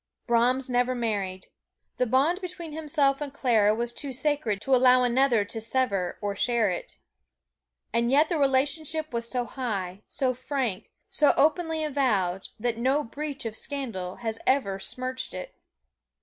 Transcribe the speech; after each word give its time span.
Brahms 0.27 0.67
never 0.67 0.95
married 0.95 1.45
the 1.97 2.07
bond 2.07 2.41
between 2.41 2.71
himself 2.73 3.21
and 3.21 3.31
Clara 3.31 3.75
was 3.75 3.93
too 3.93 4.11
sacred 4.11 4.59
to 4.61 4.75
allow 4.75 5.03
another 5.03 5.45
to 5.45 5.61
sever 5.61 6.17
or 6.21 6.35
share 6.35 6.71
it. 6.71 6.97
And 7.93 8.09
yet 8.09 8.27
the 8.27 8.39
relationship 8.39 9.13
was 9.13 9.29
so 9.29 9.45
high, 9.45 10.01
so 10.07 10.33
frank, 10.33 10.89
so 11.11 11.35
openly 11.37 11.83
avowed, 11.83 12.47
that 12.59 12.77
no 12.79 13.03
breath 13.03 13.45
of 13.45 13.55
scandal 13.55 14.15
has 14.25 14.39
ever 14.47 14.79
smirched 14.79 15.35
it. 15.35 15.53